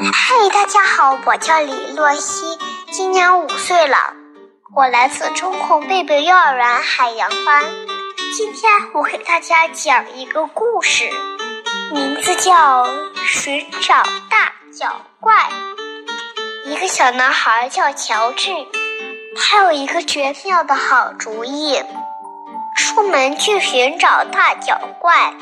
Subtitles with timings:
[0.00, 2.56] 嗨，大家好，我叫李洛西，
[2.92, 4.14] 今年五岁了，
[4.72, 7.64] 我来自中控贝贝幼儿园海洋班。
[8.36, 11.10] 今天我给大家讲一个故事，
[11.90, 12.86] 名字叫
[13.26, 15.34] 《寻找大脚怪》。
[16.70, 18.52] 一个小男孩叫乔治，
[19.36, 21.82] 他有一个绝妙的好主意，
[22.76, 25.34] 出门去寻找大脚怪。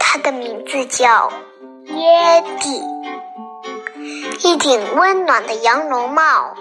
[0.00, 1.30] 他的名字叫
[1.88, 2.82] 耶蒂。
[4.40, 6.54] 一顶温暖的羊绒帽，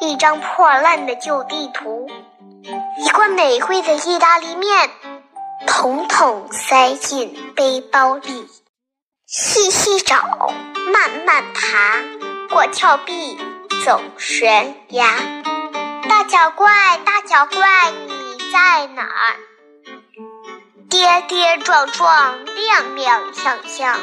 [0.00, 2.08] 一张破烂的旧地图，
[2.98, 4.90] 一罐美味的意大利面，
[5.66, 8.48] 统统塞进背包里。
[9.26, 10.52] 细细找，
[10.92, 12.02] 慢慢爬，
[12.50, 13.38] 过峭壁，
[13.84, 15.06] 走悬崖。
[16.08, 19.36] 大脚怪，大脚怪，你在哪儿？
[20.90, 23.96] 跌跌撞撞，踉踉跄跄，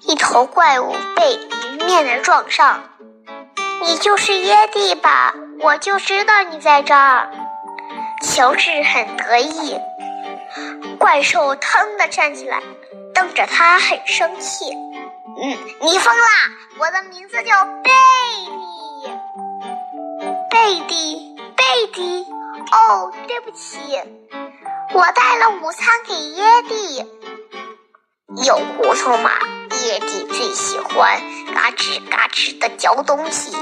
[0.00, 2.84] 一头怪物被迎面的撞上。
[3.82, 5.34] 你就是耶蒂吧？
[5.60, 7.30] 我就知道你在这儿。
[8.22, 9.78] 乔治很得意。
[10.98, 12.62] 怪兽腾地站起来，
[13.14, 14.72] 瞪着他，很生气。
[14.72, 16.28] 嗯，你疯啦！
[16.78, 17.90] 我的名字叫贝
[19.02, 19.10] 蒂。
[20.50, 22.26] 贝蒂，贝蒂。
[22.72, 24.00] 哦，对不起。
[24.92, 27.04] 我带了午餐给耶蒂，
[28.46, 29.30] 有骨头吗？
[29.84, 31.20] 耶蒂最喜欢
[31.54, 33.54] 嘎吱嘎吱的嚼东西。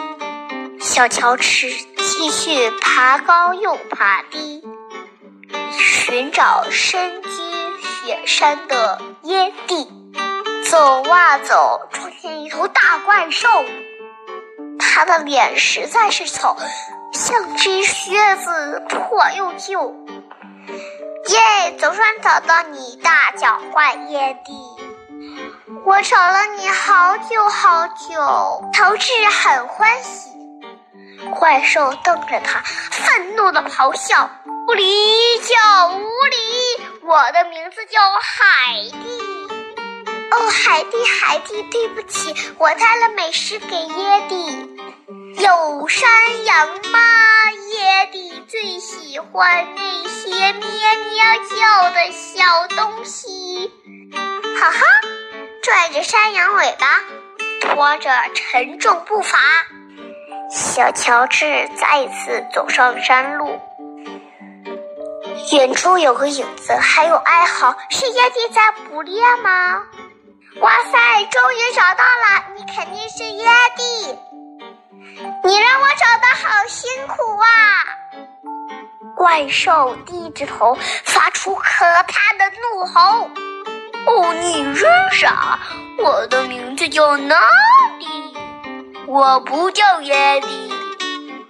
[0.81, 4.63] 小乔治继续爬高又爬低，
[5.73, 7.29] 寻找深居
[8.07, 9.91] 雪山的耶蒂。
[10.71, 13.49] 走啊走，撞见一头大怪兽，
[14.79, 16.57] 他的脸实在是丑，
[17.13, 19.93] 像只靴子，破又旧。
[21.29, 21.77] 耶！
[21.79, 24.53] 总算找到你，大脚怪耶蒂！
[25.85, 28.71] 我找了你好久好久。
[28.73, 30.31] 乔治很欢喜。
[31.39, 34.31] 怪兽瞪着他，愤怒的咆哮
[34.69, 36.87] ：“无理，叫无理！
[37.03, 39.23] 我的名字叫海蒂。”
[40.31, 44.69] 哦，海蒂，海蒂，对不起，我带了美食给耶蒂。
[45.39, 46.09] 有山
[46.45, 47.01] 羊吗？
[47.73, 53.71] 耶蒂最喜欢那些咩咩叫的小东西。
[54.61, 54.81] 哈哈，
[55.73, 57.01] 拽着山羊尾巴，
[57.63, 59.39] 拖着沉重步伐，
[60.51, 63.59] 小乔治再一次走上山路。
[65.53, 69.83] 远处有个影子，还有哀嚎，是耶蒂在捕猎吗？
[70.61, 72.45] 哇塞，终于找到了！
[72.55, 74.19] 你肯定是耶蒂。
[75.43, 77.49] 你让我找的好辛苦啊！
[79.17, 83.31] 怪兽低着头，发出可怕的怒吼。
[84.07, 85.59] 哦，你真傻！
[85.99, 87.37] 我的名字叫纳
[87.99, 88.07] 迪，
[89.07, 90.73] 我不叫耶蒂。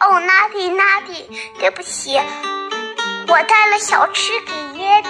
[0.01, 2.21] 哦，纳迪，纳迪，对不起，
[3.29, 5.09] 我带了小吃给耶蒂。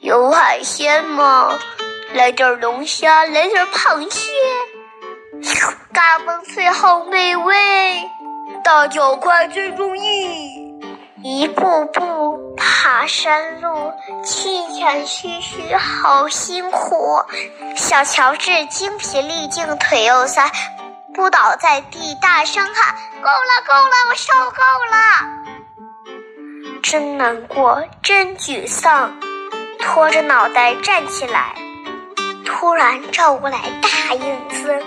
[0.00, 1.58] 有海鲜吗？
[2.14, 4.30] 来点龙虾，来点螃蟹。
[5.92, 7.54] 嘎嘣脆，好美味！
[8.62, 10.62] 大脚怪最中意。
[11.24, 12.01] 一步步
[13.06, 13.92] 山路，
[14.24, 17.22] 气喘吁吁，好辛苦。
[17.76, 20.50] 小乔治精疲力尽，腿又酸，
[21.14, 24.96] 扑倒在地，大声喊：“够了，够了，我受够了！”
[26.82, 29.18] 真难过，真沮丧，
[29.78, 31.54] 拖着脑袋站起来。
[32.44, 34.82] 突然照过来大影子。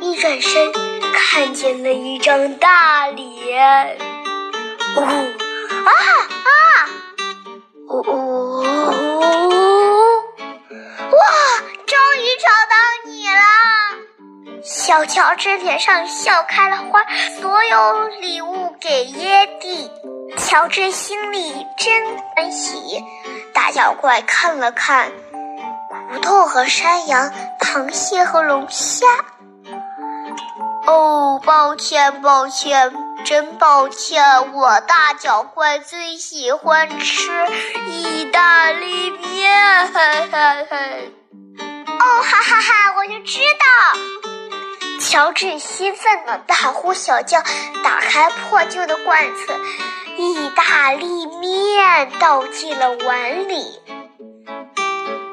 [0.00, 0.72] 一转身，
[1.12, 3.98] 看见了一张大脸。
[4.96, 5.10] 呜啊
[5.84, 5.90] 啊！
[7.90, 8.60] 呜呜！
[11.10, 11.24] 哇！
[11.86, 12.76] 终于找到
[13.06, 13.40] 你了！
[14.62, 17.02] 小乔治脸上笑开了花，
[17.40, 19.90] 所有礼物给耶蒂。
[20.36, 23.02] 乔治心里真欢喜。
[23.54, 25.10] 大脚怪看了看
[26.12, 29.06] 骨头和山羊，螃蟹和龙虾。
[30.86, 32.92] 哦，抱歉，抱歉，
[33.24, 34.52] 真抱歉！
[34.54, 37.30] 我大脚怪最喜欢吃
[37.88, 41.12] 意大利面，嘿嘿嘿！
[41.98, 42.94] 哦，哈哈哈！
[42.96, 43.66] 我就知道。
[45.00, 47.42] 乔治兴奋的大呼小叫，
[47.82, 49.54] 打开破旧的罐子，
[50.16, 53.80] 意大利面倒进了碗里，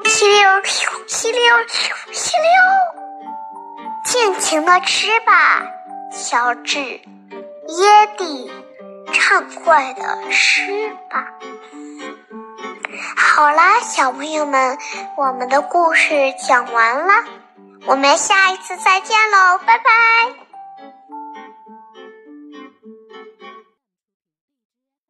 [0.04, 0.64] 吸溜，
[1.06, 1.42] 吸溜，
[2.12, 2.46] 吸溜。
[4.04, 5.62] 尽情的吃吧，
[6.12, 7.00] 乔治，
[7.68, 8.50] 耶蒂，
[9.12, 11.26] 畅快的诗吧。
[13.16, 14.78] 好啦，小朋友们，
[15.16, 17.12] 我们的故事讲完了，
[17.86, 20.45] 我们下一次再见喽，拜拜。